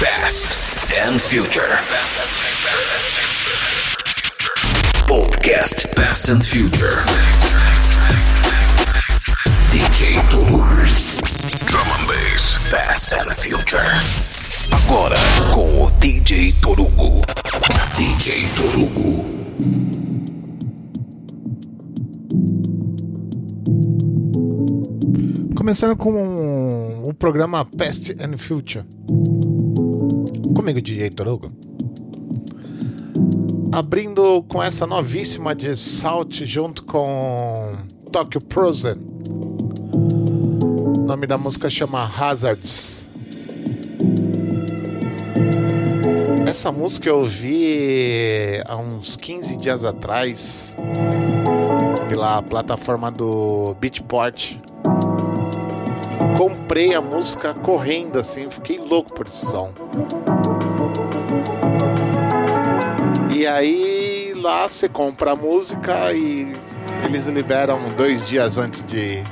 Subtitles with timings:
[0.00, 1.76] Past and Future.
[5.06, 7.04] Podcast Past and Future.
[9.70, 10.64] DJ Toru.
[11.66, 12.56] Drum and Bass.
[12.70, 13.84] Past and Future.
[14.72, 15.16] Agora
[15.52, 17.20] com o DJ Torugo.
[17.98, 19.24] DJ Torugo.
[25.54, 28.86] Começando com o programa Past and Future.
[30.60, 31.50] Comigo, DJ Torugo.
[33.72, 37.78] Abrindo com essa novíssima de Salt junto com
[38.12, 38.96] Tokyo Prozen.
[40.98, 43.08] O nome da música chama Hazards.
[46.46, 50.76] Essa música eu ouvi há uns 15 dias atrás
[52.10, 54.58] pela plataforma do Beatport
[56.40, 59.74] comprei a música correndo assim, fiquei louco por esse som.
[63.40, 66.54] E aí lá você compra a música e
[67.06, 69.22] eles liberam dois dias antes de,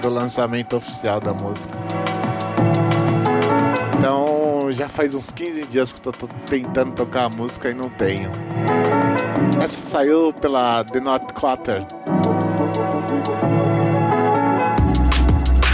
[0.00, 1.76] do lançamento oficial da música.
[3.98, 7.74] Então já faz uns 15 dias que eu tô, tô tentando tocar a música e
[7.74, 8.30] não tenho.
[9.60, 11.84] Essa saiu pela The Not Quarter.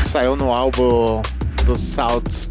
[0.02, 1.20] saiu no álbum
[1.66, 2.46] do Salt.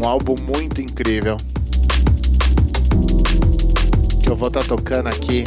[0.00, 1.36] Um álbum muito incrível.
[4.30, 5.42] Eu vou estar tá tocando aqui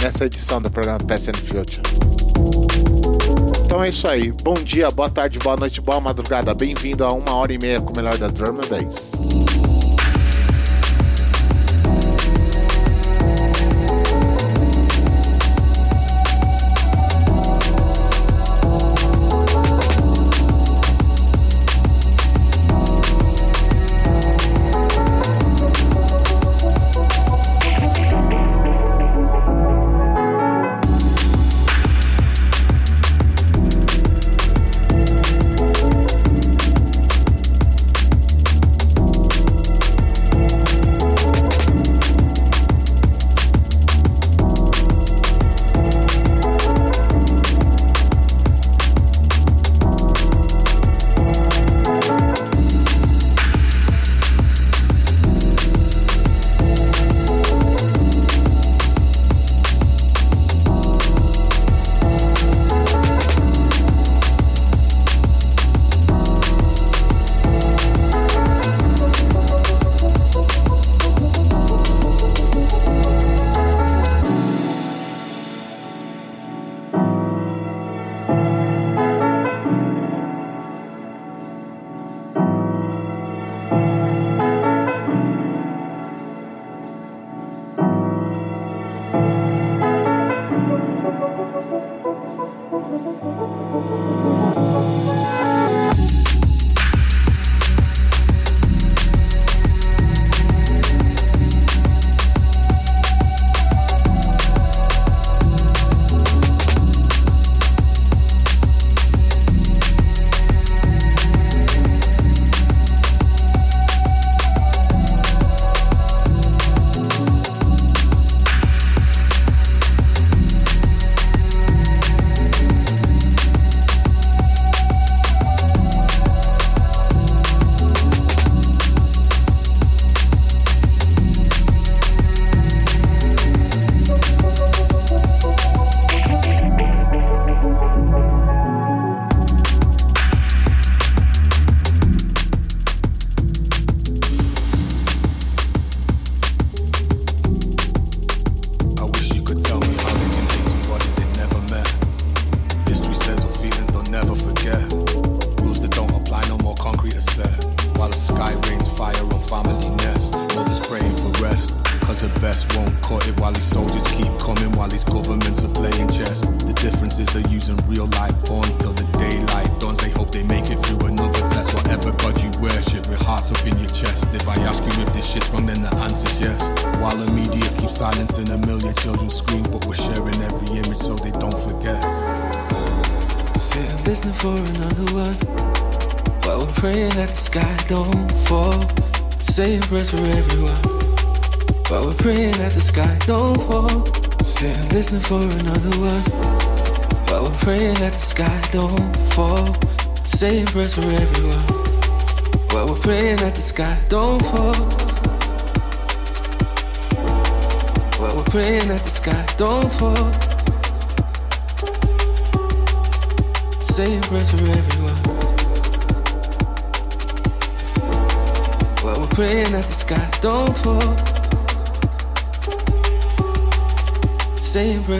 [0.00, 1.82] nessa edição do programa Past and Future.
[3.66, 4.32] Então é isso aí.
[4.32, 6.54] Bom dia, boa tarde, boa noite, boa madrugada.
[6.54, 9.12] Bem-vindo a uma hora e meia com o melhor da Drum and Bass.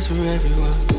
[0.07, 0.96] for everyone.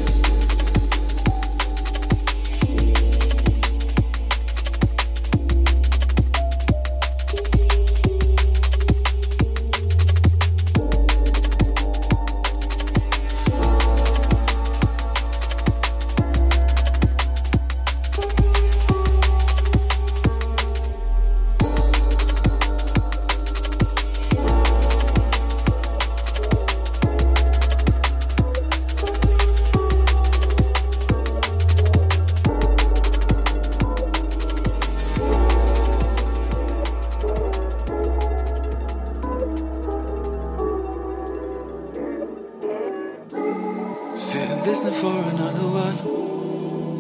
[44.68, 45.96] listening for another one.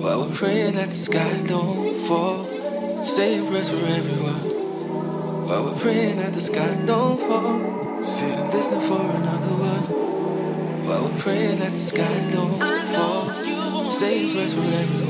[0.01, 2.45] While we're praying that the sky don't fall.
[3.03, 4.39] Save rest for everyone.
[5.47, 8.01] While we're praying that the sky don't fall.
[8.01, 9.83] Sitting listening for another one.
[10.87, 12.57] While we're praying that the sky don't
[12.95, 13.89] fall.
[13.89, 15.06] Save rest for everyone.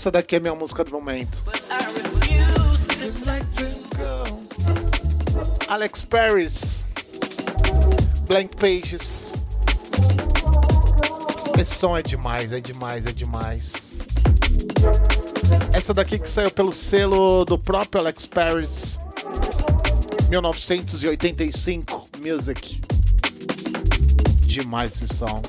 [0.00, 1.44] Essa daqui é minha música do momento.
[5.68, 6.86] Alex Paris,
[8.26, 9.34] Blank Pages.
[11.58, 13.98] Esse som é demais, é demais, é demais.
[15.70, 18.98] Essa daqui que saiu pelo selo do próprio Alex Paris,
[20.30, 22.80] 1985 Music.
[24.46, 25.42] Demais esse som.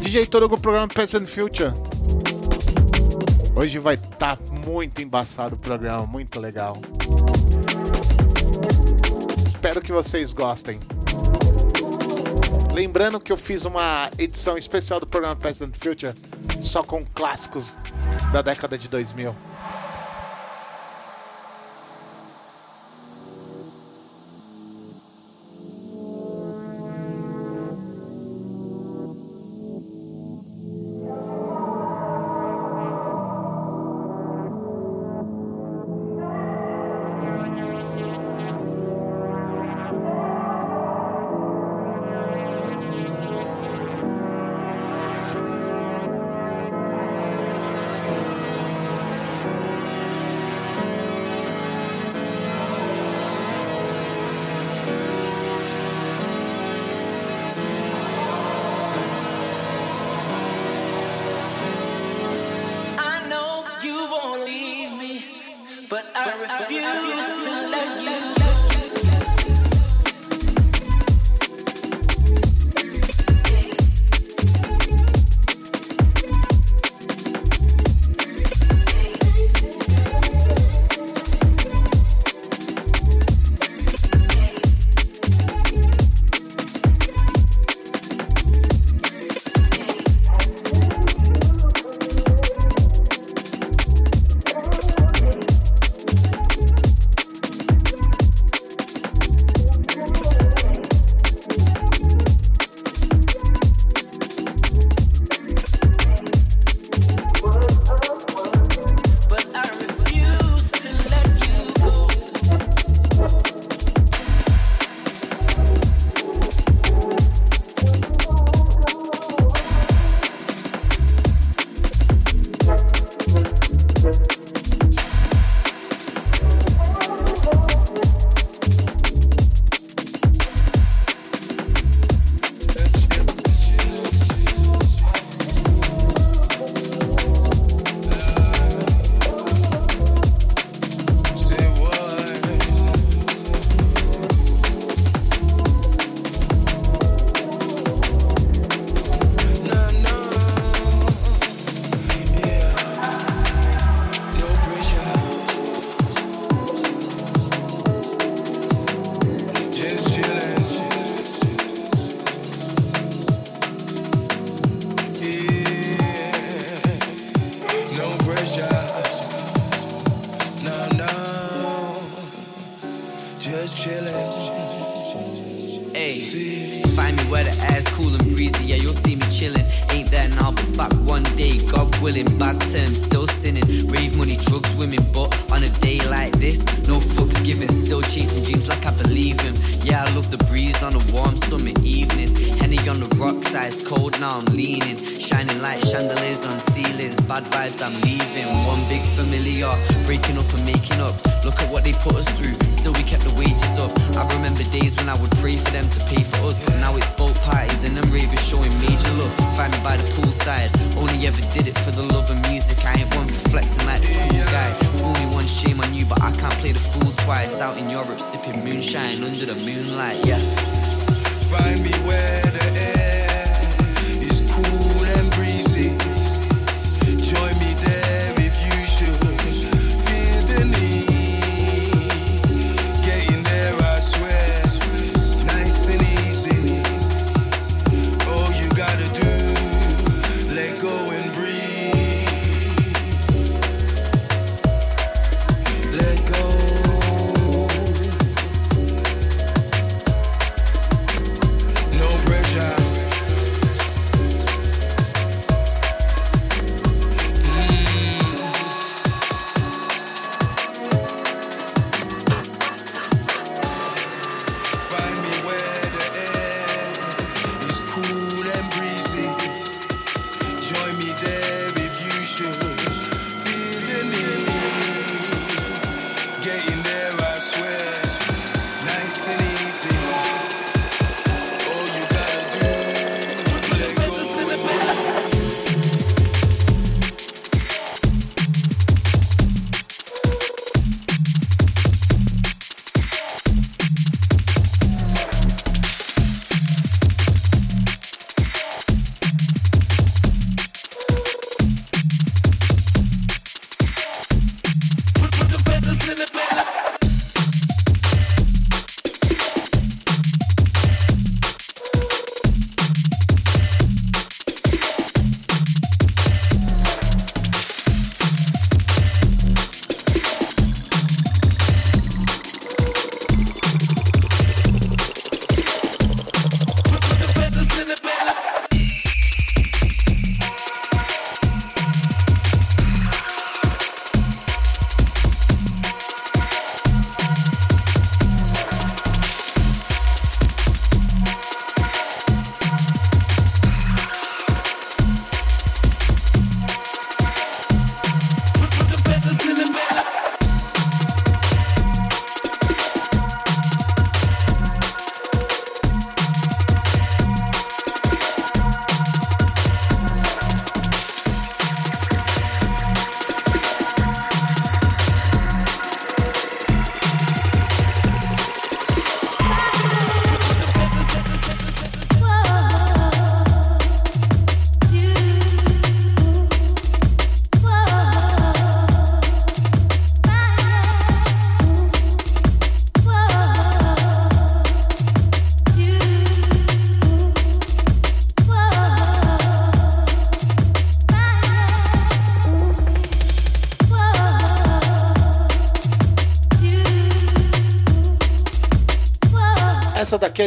[0.00, 1.93] DJ Torugo, programa Past and Future.
[3.56, 6.76] Hoje vai estar tá muito embaçado o programa, muito legal.
[9.46, 10.80] Espero que vocês gostem.
[12.72, 16.12] Lembrando que eu fiz uma edição especial do programa and Future
[16.60, 17.74] só com clássicos
[18.32, 19.53] da década de 2000.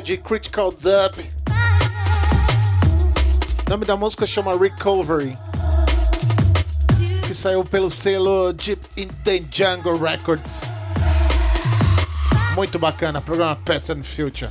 [0.08, 1.22] de Critical Dub.
[3.66, 5.38] O nome da música chama Recovery,
[7.28, 10.62] que saiu pelo selo Deep in the Jungle Records.
[12.56, 14.50] Muito bacana, programa Past and Future.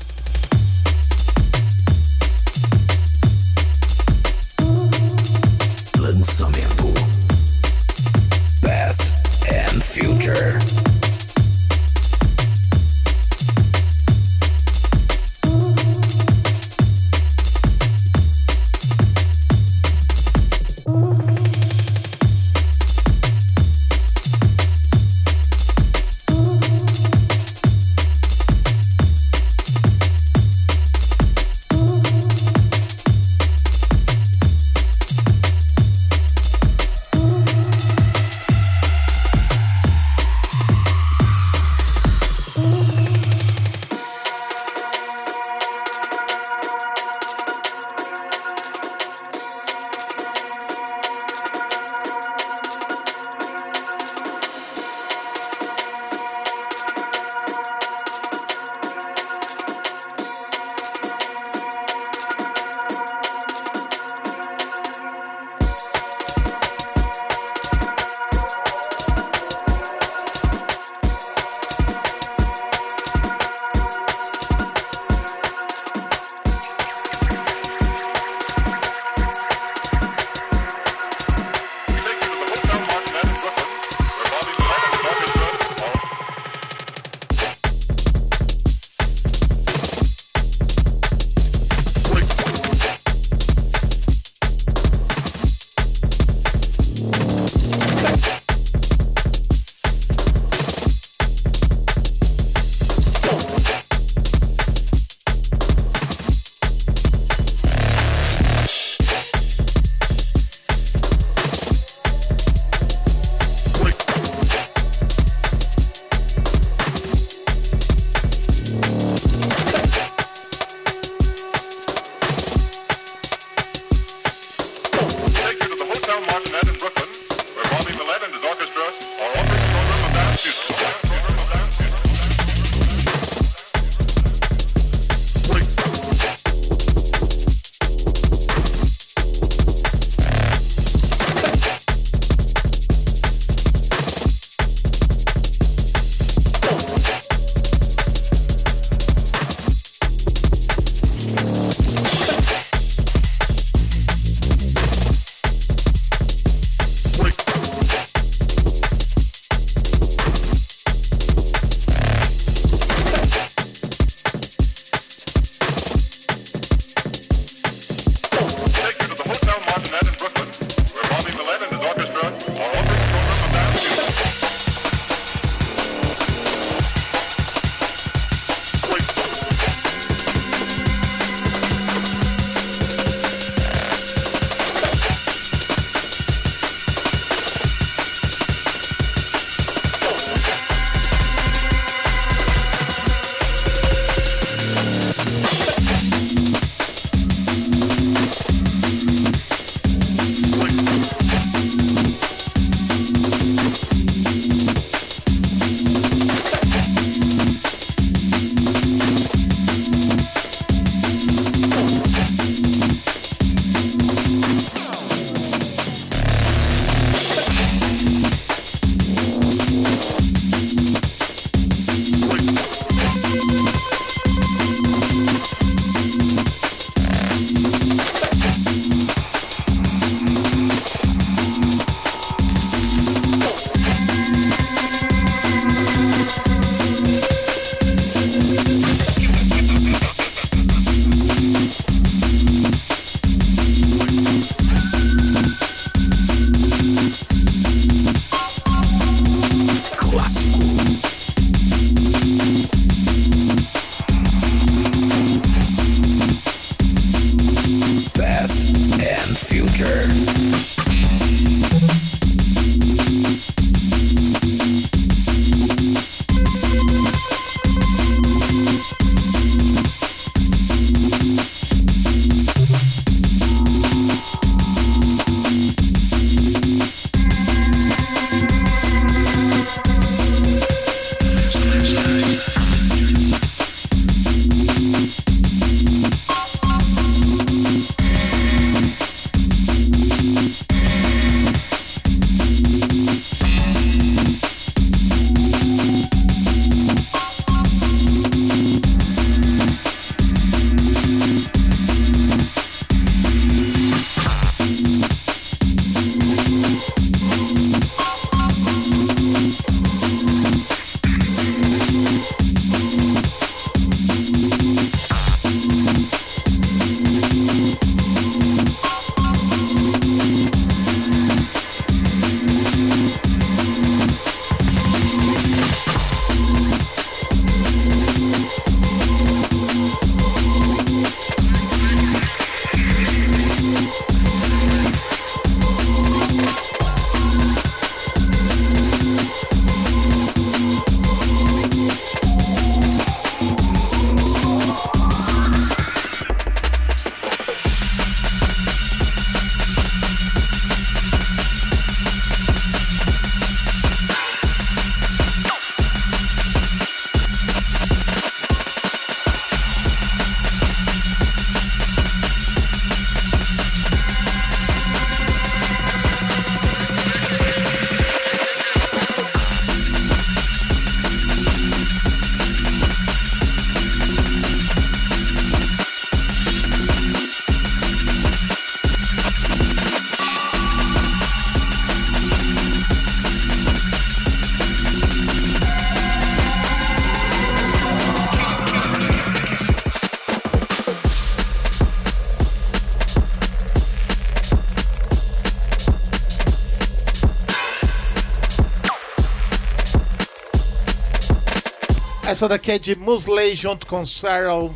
[402.36, 404.68] Essa daqui é de Musley junto com Sarah.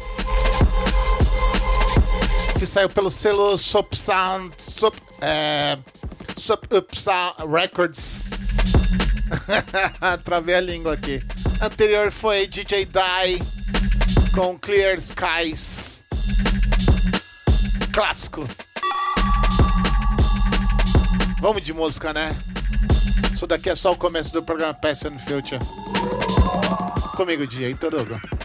[2.59, 4.55] Que saiu pelo selo Sop Sound.
[4.66, 5.77] Sop, é,
[6.38, 8.23] Sop Sound Records.
[10.25, 11.23] Travei a língua aqui.
[11.61, 16.03] Anterior foi DJ Die com Clear Skies.
[17.92, 18.49] Clássico.
[21.42, 22.35] Vamos de música, né?
[23.35, 25.61] Isso daqui é só o começo do programa Past and Future.
[27.20, 28.39] Comigo, dia, Heitor Hugo.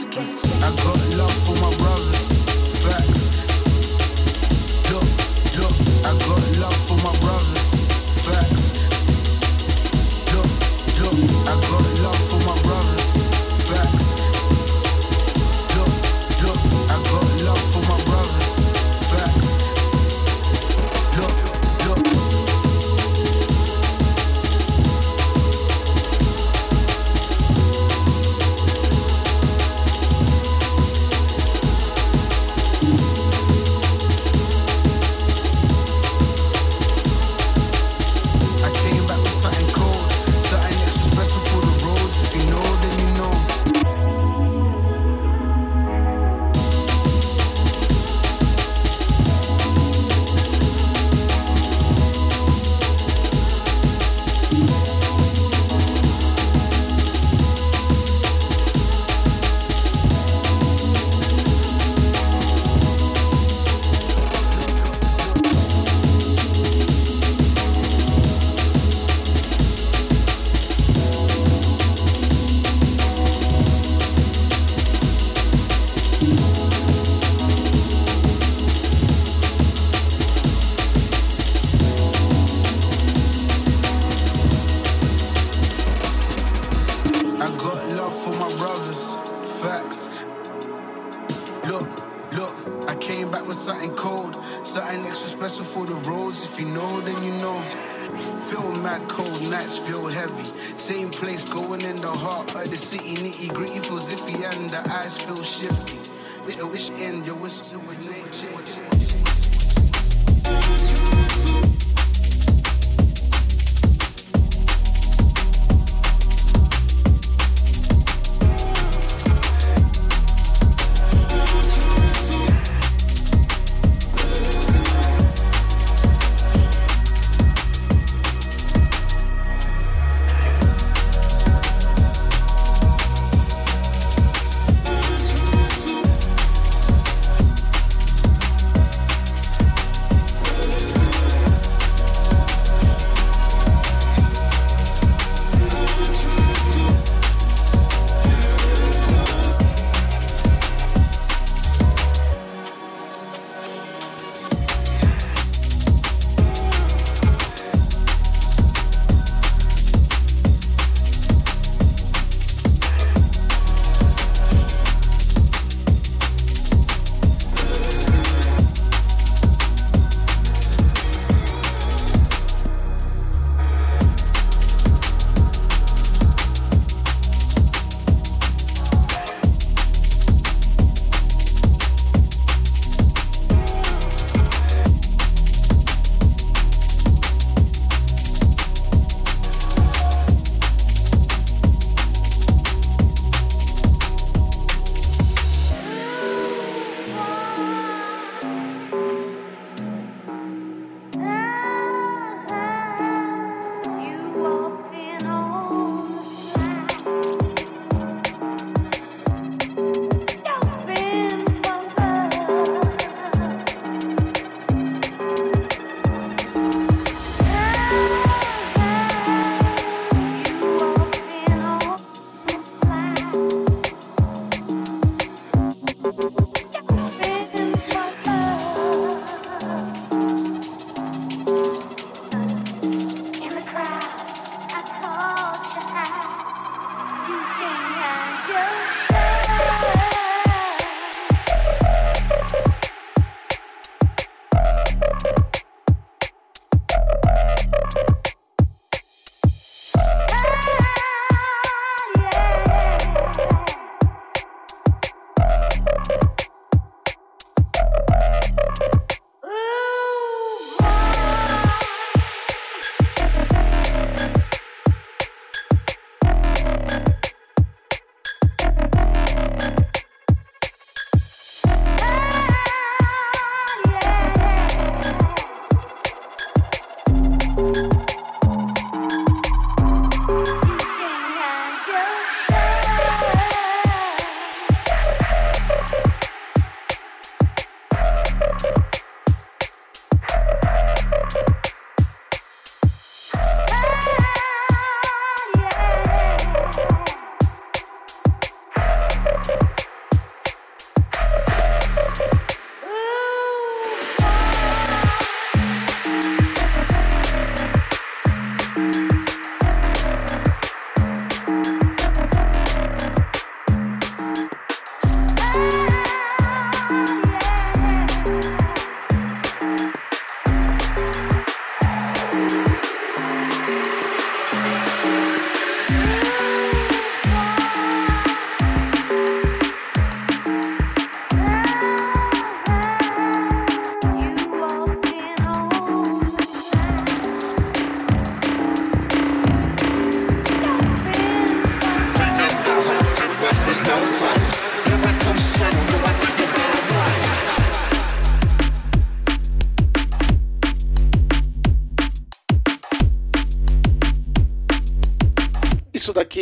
[0.00, 0.39] risky.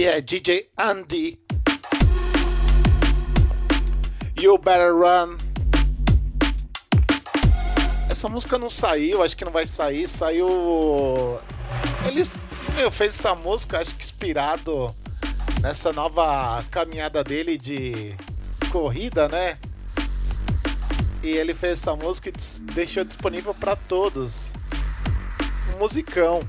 [0.05, 1.39] É DJ Andy.
[4.39, 5.37] You Better Run.
[8.11, 10.07] Essa música não saiu, acho que não vai sair.
[10.09, 11.41] Saiu.
[12.07, 12.23] Ele
[12.75, 14.95] meu, fez essa música, acho que inspirado
[15.61, 18.15] nessa nova caminhada dele de
[18.71, 19.59] corrida, né?
[21.23, 22.33] E ele fez essa música e
[22.73, 24.53] deixou disponível para todos.
[25.75, 26.41] Um musicão.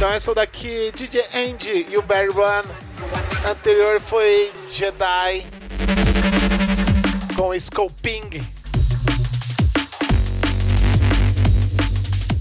[0.00, 2.66] Então essa daqui, DJ Andy e o Barry One.
[3.46, 5.46] Anterior foi Jedi
[7.36, 8.42] com Scoping.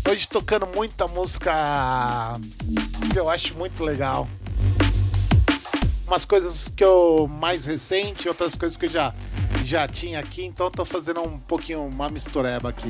[0.10, 2.40] Hoje tocando muita música
[3.12, 4.26] que eu acho muito legal.
[6.08, 9.14] Umas coisas que eu mais recente, outras coisas que eu já
[9.66, 12.90] já tinha aqui, então tô fazendo um pouquinho uma mistureba aqui.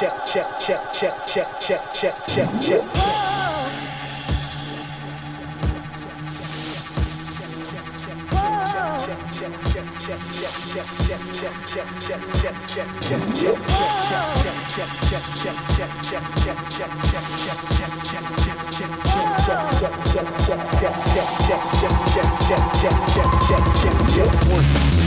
[0.00, 3.00] check, check, check, check, check, check, check, check, check.
[24.50, 24.99] One.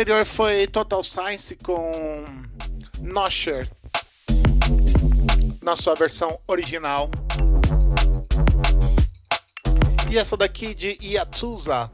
[0.00, 2.24] anterior foi Total Science com
[3.02, 3.68] Nosher,
[5.62, 7.10] na sua versão original.
[10.10, 11.90] E essa daqui de Iatusa,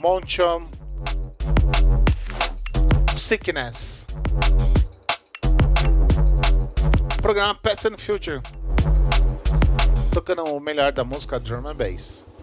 [0.00, 0.70] Monchon
[3.14, 4.06] Sickness.
[7.20, 8.40] Programa Past and Future.
[10.14, 12.33] Tocando o melhor da música Drum and Bass.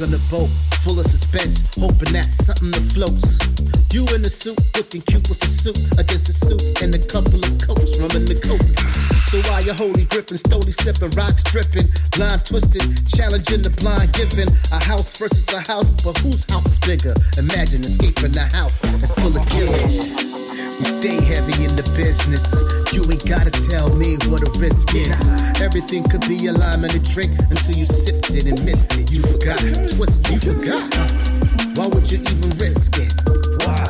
[0.00, 0.50] On a boat,
[0.82, 3.38] full of suspense, hoping that something floats.
[3.92, 7.40] You in the suit, looking cute with the suit against the suit and a couple
[7.40, 8.60] of coats, rum in the coat.
[9.32, 14.52] So while you're holy gripping, slowly sipping, rocks dripping, blind twisted, challenging the blind giving.
[14.72, 17.14] A house versus a house, but whose house is bigger?
[17.38, 20.35] Imagine escaping the house that's full of killers.
[20.78, 22.44] We stay heavy in the business.
[22.92, 25.16] You ain't gotta tell me what a risk is.
[25.60, 29.10] Everything could be a lime in a drink until you sipped it and missed it.
[29.10, 29.58] You forgot,
[29.96, 30.92] twist, you forgot.
[31.78, 33.08] Why would you even risk it?
[33.64, 33.88] Why?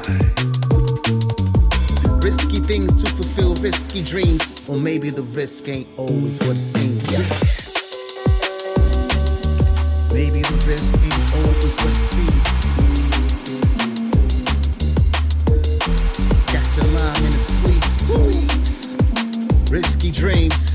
[2.22, 7.02] Risky things to fulfill risky dreams, or maybe the risk ain't always what it seems.
[10.12, 12.55] Maybe the risk ain't always what it seems.
[20.16, 20.65] Dreams.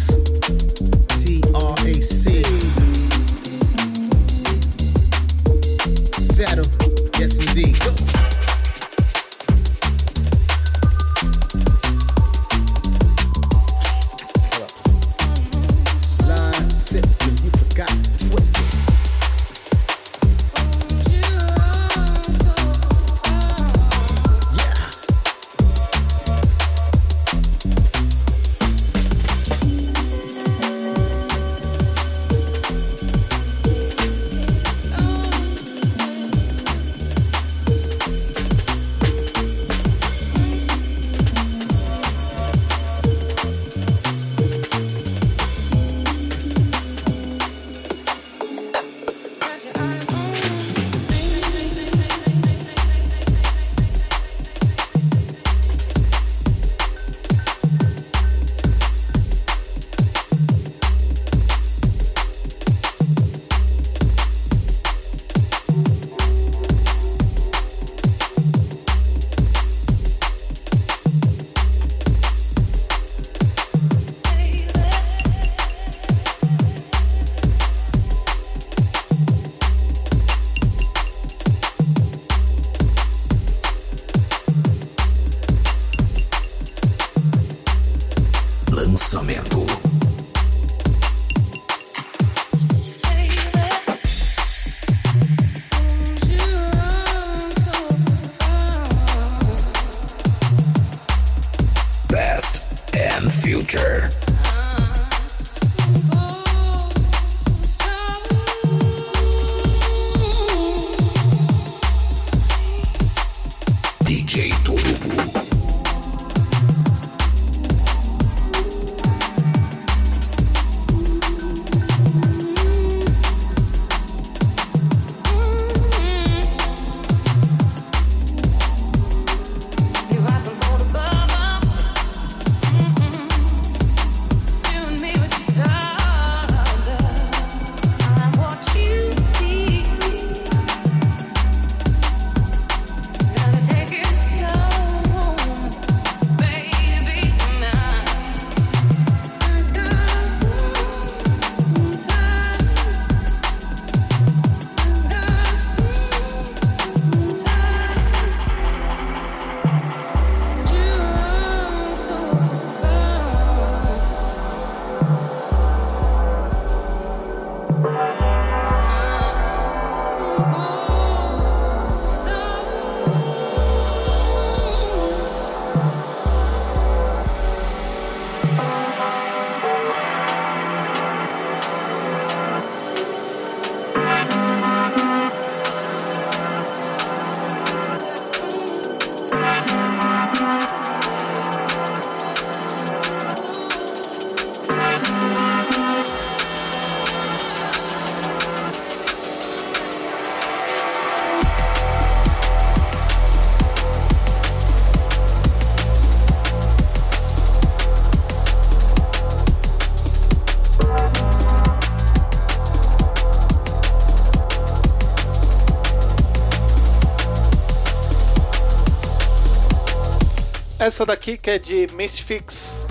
[220.81, 222.87] Essa daqui que é de Misfix.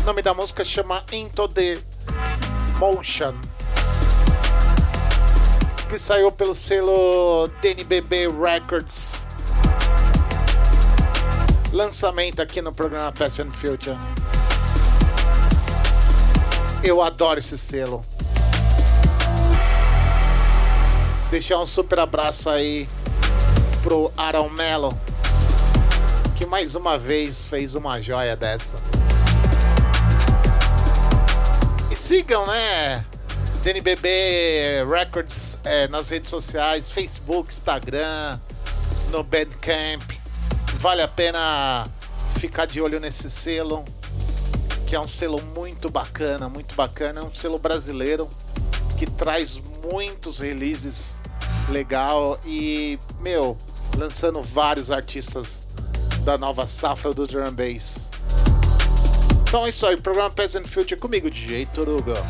[0.00, 1.76] O nome da música chama Into the
[2.78, 3.34] Motion.
[5.90, 9.26] Que saiu pelo selo DNBB Records.
[11.72, 13.98] Lançamento aqui no programa Past and Future.
[16.84, 18.02] Eu adoro esse selo.
[21.32, 22.86] Deixar um super abraço aí
[23.82, 24.96] pro Aaron Mello
[26.58, 28.74] mais uma vez fez uma joia dessa.
[31.88, 33.06] E sigam, né?
[33.62, 38.40] DNBB Records é, nas redes sociais, Facebook, Instagram,
[39.12, 40.02] no Bandcamp.
[40.80, 41.86] Vale a pena
[42.40, 43.84] ficar de olho nesse selo,
[44.84, 47.20] que é um selo muito bacana, muito bacana.
[47.20, 48.28] É um selo brasileiro
[48.98, 51.18] que traz muitos releases
[51.68, 53.56] legal e, meu,
[53.96, 55.67] lançando vários artistas
[56.28, 58.10] da nova safra do drum bass.
[59.44, 62.22] Então é isso aí, programa Peasant Future comigo, DJ Toruga.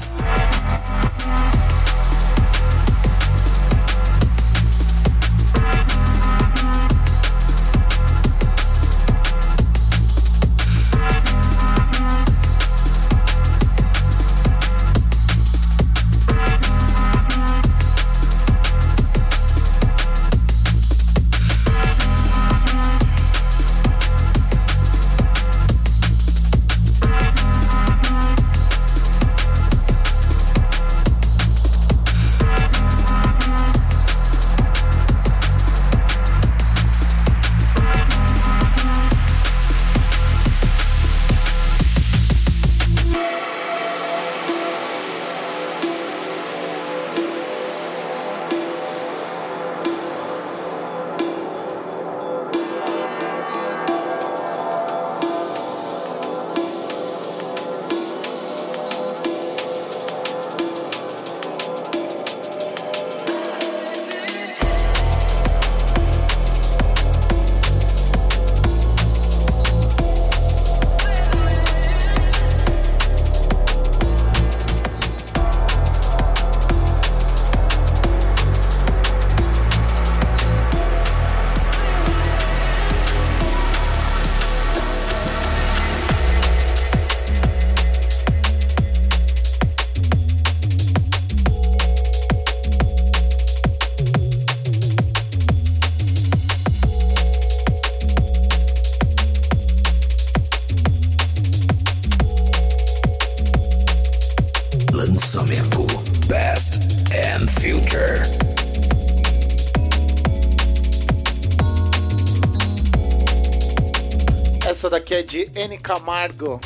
[115.88, 116.60] Camargo,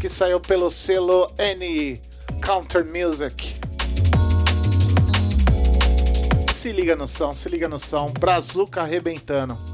[0.00, 2.00] que saiu pelo selo N
[2.40, 3.54] Counter Music.
[6.50, 9.67] Se liga no som, se liga no som, Brazuca arrebentando.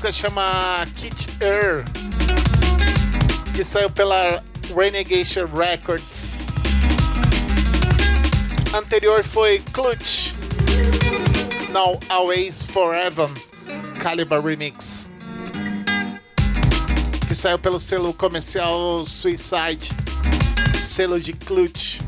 [0.00, 1.84] Música chama Kit Air.
[3.54, 4.42] Que saiu pela
[4.74, 6.38] Renegation Records.
[8.72, 10.32] Anterior foi Clutch.
[11.70, 13.28] Now Always Forever.
[14.00, 15.10] Caliber Remix.
[17.28, 19.90] Que saiu pelo selo comercial Suicide.
[20.82, 22.00] Selo de Clutch.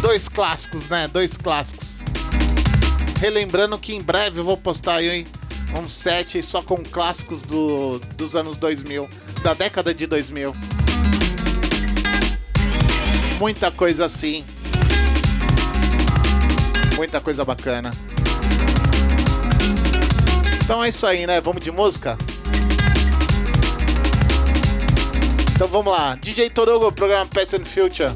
[0.00, 1.08] Dois clássicos, né?
[1.08, 1.89] Dois clássicos.
[3.20, 5.26] Relembrando que em breve eu vou postar aí
[5.78, 9.06] um set só com clássicos do, dos anos 2000,
[9.42, 10.54] da década de 2000.
[13.38, 14.42] Muita coisa assim.
[16.96, 17.90] Muita coisa bacana.
[20.64, 21.42] Então é isso aí, né?
[21.42, 22.16] Vamos de música?
[25.54, 26.14] Então vamos lá.
[26.14, 28.12] DJ Torugo, programa Past and Future.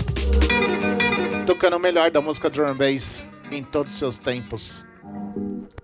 [1.46, 4.86] Tocando o melhor da música drum and bass em todos os seus tempos.
[5.34, 5.83] Thank you.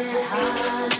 [0.00, 0.95] it high.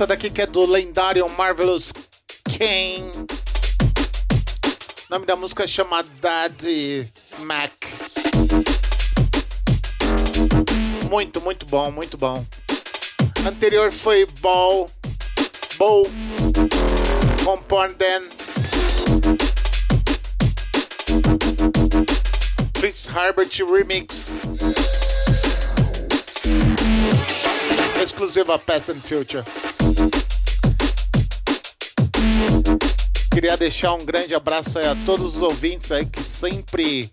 [0.00, 1.92] Essa daqui que é do lendário Marvelous
[2.56, 3.12] Kane.
[5.10, 7.70] O nome da música chama Daddy Mac.
[11.10, 12.42] Muito, muito bom, muito bom.
[13.46, 14.88] Anterior foi Ball,
[15.76, 16.08] Bow,
[17.44, 18.22] Comporden,
[22.78, 24.30] Fritz Herbert Remix.
[28.02, 29.44] Exclusiva Past and Future.
[33.32, 37.10] Queria deixar um grande abraço a todos os ouvintes aí que sempre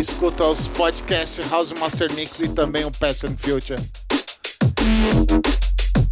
[0.00, 3.80] escutam os podcasts House Master Mix e também o and Future.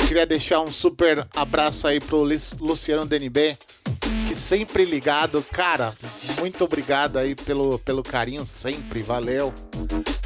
[0.07, 2.27] Queria deixar um super abraço aí pro
[2.61, 3.57] Luciano DNB,
[4.27, 5.45] que sempre ligado.
[5.53, 5.93] Cara,
[6.39, 9.53] muito obrigado aí pelo, pelo carinho sempre, valeu.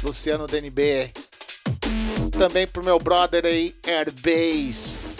[0.01, 1.11] Luciano DNB.
[2.31, 5.12] Também pro meu brother aí, Airbase.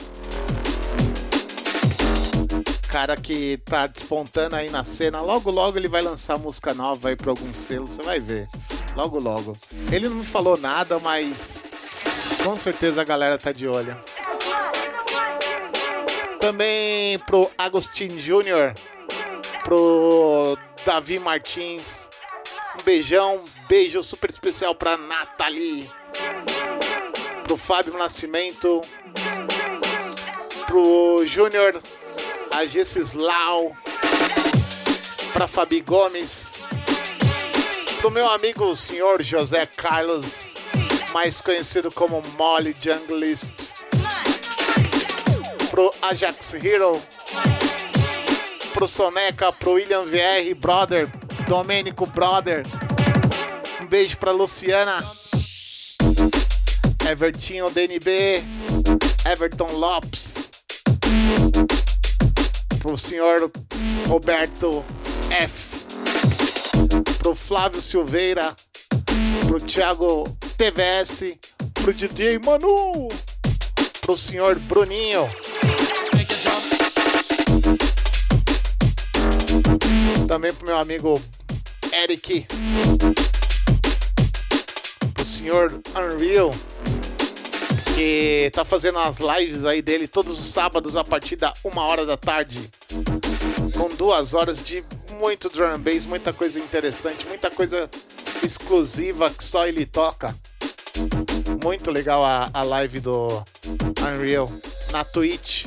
[2.94, 5.20] Cara que tá despontando aí na cena.
[5.20, 8.48] Logo, logo ele vai lançar música nova aí pra algum selo, você vai ver.
[8.96, 9.58] Logo, logo.
[9.92, 11.64] Ele não falou nada, mas
[12.44, 14.00] com certeza a galera tá de olho.
[16.40, 18.76] Também pro Agostinho Júnior,
[19.64, 20.56] pro
[20.86, 22.08] Davi Martins.
[22.80, 25.90] Um beijão, beijo super especial pra Nathalie,
[27.46, 28.82] pro Fábio Nascimento,
[30.68, 31.82] pro Júnior
[32.54, 33.76] Agesislau,
[35.34, 36.62] pra Fabi Gomes,
[37.98, 40.54] pro meu amigo o senhor José Carlos
[41.14, 43.54] mais conhecido como Molly Junglist,
[45.70, 47.00] pro Ajax Hero,
[48.74, 51.08] pro Soneca, pro William VR Brother,
[51.48, 52.64] Domênico Brother,
[53.80, 55.06] um beijo pra Luciana,
[57.10, 58.44] Evertinho DNB,
[59.26, 60.34] Everton Lopes,
[62.84, 63.50] pro senhor
[64.08, 64.84] Roberto
[65.30, 65.86] F,
[67.18, 68.54] pro Flávio Silveira,
[69.48, 70.26] pro Thiago
[70.58, 71.38] TVS,
[71.74, 73.08] pro DJ Manu,
[74.02, 75.28] pro senhor Bruninho.
[80.28, 81.22] Também pro meu amigo
[81.94, 82.48] Eric.
[85.14, 86.54] Pro senhor Unreal.
[87.96, 92.06] Que tá fazendo as lives aí dele todos os sábados a partir da uma hora
[92.06, 92.70] da tarde.
[93.78, 94.84] Com duas horas de
[95.20, 97.90] muito drum and bass, muita coisa interessante, muita coisa
[98.44, 100.36] exclusiva que só ele toca.
[101.64, 103.44] Muito legal a, a live do
[104.02, 104.50] Unreal
[104.92, 105.66] na Twitch.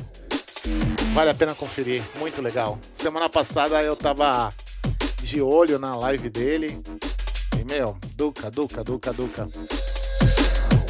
[1.15, 2.79] Vale a pena conferir, muito legal.
[2.93, 4.53] Semana passada eu tava
[5.23, 6.81] de olho na live dele.
[7.61, 9.49] E meu, Duca, Duca, Duca, Duca.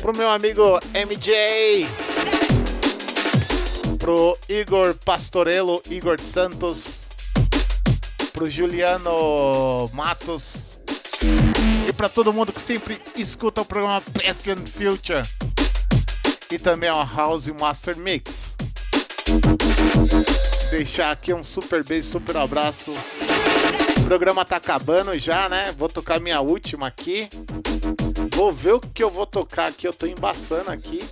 [0.07, 1.85] Pro meu amigo MJ.
[3.99, 7.09] Pro Igor Pastorello, Igor Santos.
[8.33, 10.79] Pro Juliano Matos.
[11.89, 15.23] E para todo mundo que sempre escuta o programa Past and Future.
[16.53, 18.57] E também a House Master Mix.
[20.71, 22.95] Deixar aqui um super beijo, super abraço.
[23.99, 25.75] O programa tá acabando já, né?
[25.77, 27.29] Vou tocar minha última aqui.
[28.37, 29.89] Vou ver o que eu vou tocar aqui.
[29.89, 31.03] Eu tô embaçando aqui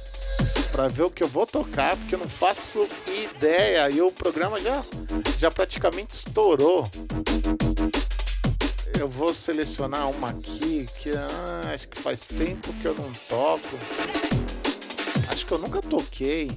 [0.70, 3.90] para ver o que eu vou tocar, porque eu não faço ideia.
[3.90, 4.84] E o programa já,
[5.38, 6.88] já praticamente estourou
[8.98, 13.78] eu vou selecionar uma aqui que ah, acho que faz tempo que eu não toco.
[15.28, 16.50] Acho que eu nunca toquei.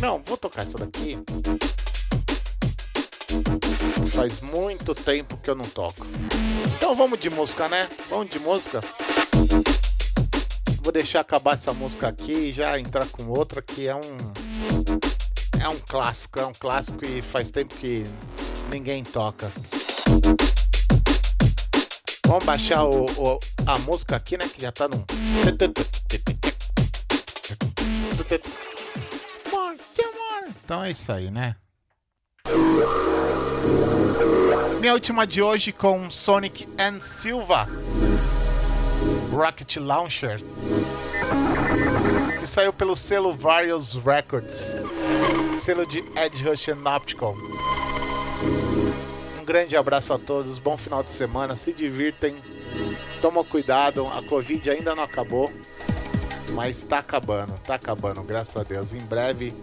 [0.00, 1.18] Não, vou tocar essa daqui.
[4.12, 6.06] Faz muito tempo que eu não toco.
[6.76, 7.88] Então vamos de música, né?
[8.08, 8.80] Vamos de música.
[10.88, 14.00] Vou deixar acabar essa música aqui e já entrar com outra que é um
[15.62, 18.04] é um clássico, é um clássico e faz tempo que
[18.72, 19.52] ninguém toca.
[22.26, 24.48] Vamos baixar o, o, a música aqui, né?
[24.48, 25.04] Que já tá no.
[30.64, 31.54] Então é isso aí, né?
[34.80, 37.68] Minha última de hoje com Sonic and Silva
[39.32, 40.40] Rocket Launcher
[42.38, 44.80] que saiu pelo selo Various Records,
[45.56, 47.36] selo de Ed Rush and Optical
[49.48, 52.36] grande abraço a todos, bom final de semana, se divirtem,
[53.22, 55.50] toma cuidado, a Covid ainda não acabou,
[56.52, 58.92] mas tá acabando, tá acabando, graças a Deus.
[58.92, 59.54] Em breve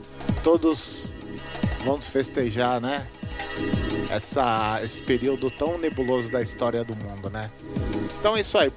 [0.44, 1.14] todos
[1.86, 3.06] vamos festejar, né?
[4.10, 7.50] Essa, esse período tão nebuloso da história do mundo, né?
[8.20, 8.72] Então é isso aí.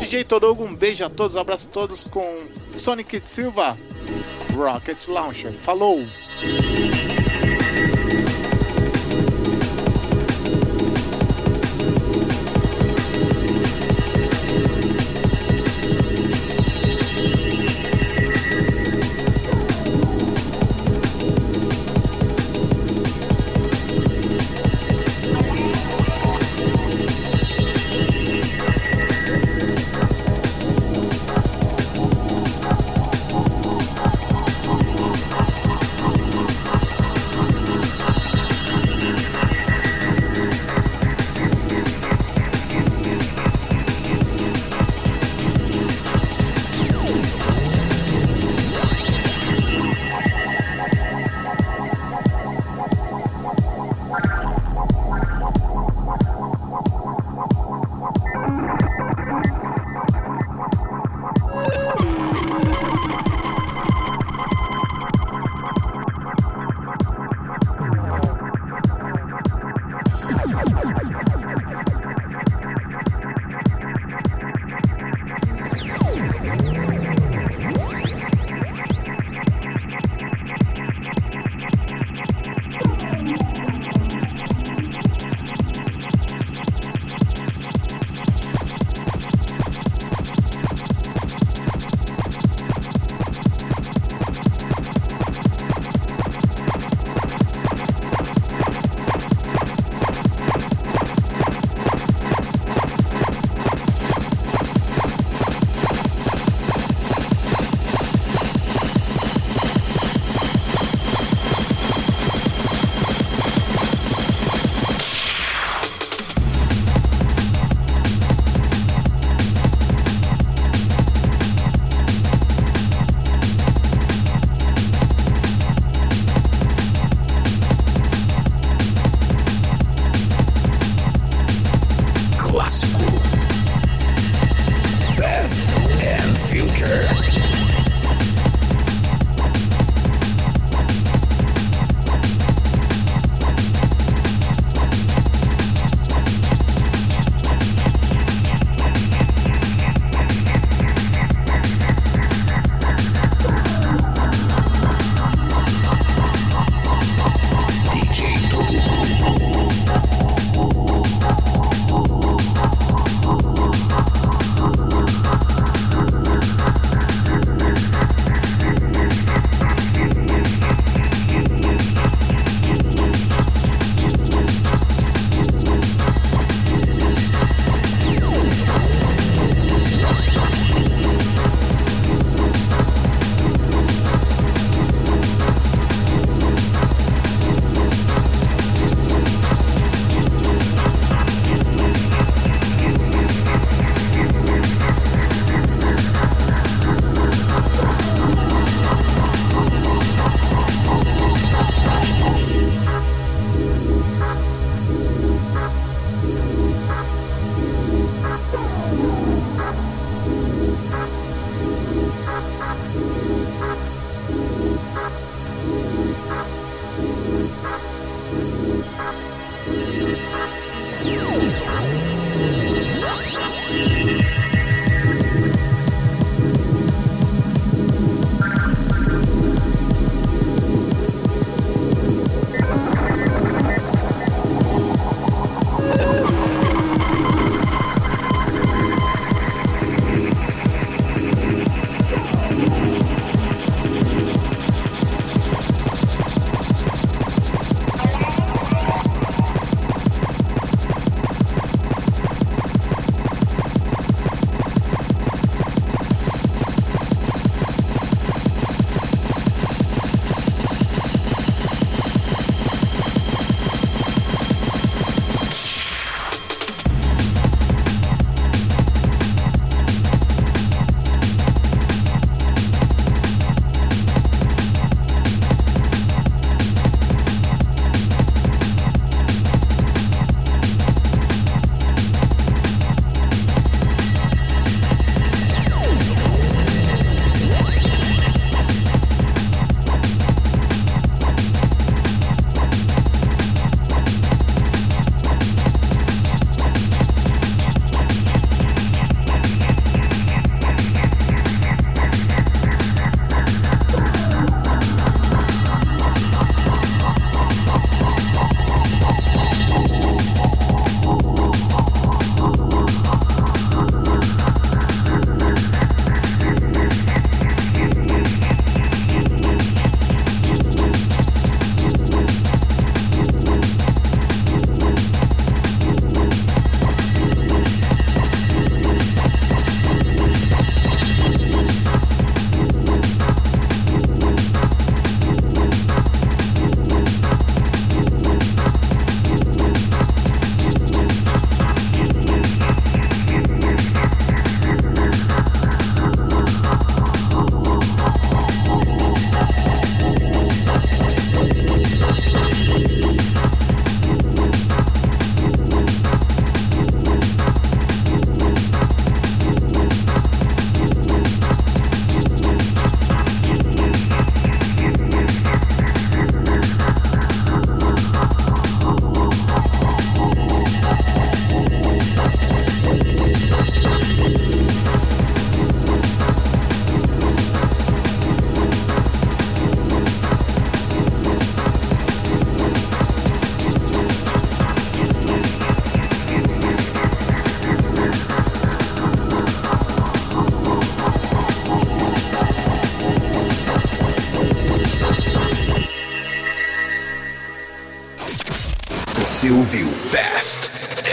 [0.00, 2.38] DJ Todogo, um beijo a todos, um abraço a todos com
[2.72, 3.76] Sonic Silva,
[4.54, 5.52] Rocket Launcher.
[5.52, 6.04] Falou!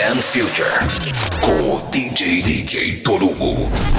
[0.10, 0.66] And Future
[1.42, 3.99] com o DJ DJ Torugo.